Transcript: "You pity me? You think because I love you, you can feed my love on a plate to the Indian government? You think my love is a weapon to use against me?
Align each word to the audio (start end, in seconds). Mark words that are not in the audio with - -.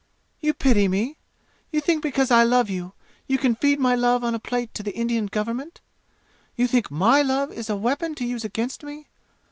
"You 0.39 0.55
pity 0.55 0.87
me? 0.87 1.19
You 1.71 1.79
think 1.79 2.01
because 2.01 2.31
I 2.31 2.41
love 2.43 2.71
you, 2.71 2.93
you 3.27 3.37
can 3.37 3.53
feed 3.53 3.79
my 3.79 3.93
love 3.93 4.23
on 4.23 4.33
a 4.33 4.39
plate 4.39 4.73
to 4.73 4.81
the 4.81 4.95
Indian 4.95 5.27
government? 5.27 5.79
You 6.55 6.65
think 6.65 6.89
my 6.89 7.21
love 7.21 7.51
is 7.51 7.69
a 7.69 7.75
weapon 7.75 8.15
to 8.15 8.25
use 8.25 8.43
against 8.43 8.81
me? 8.81 9.09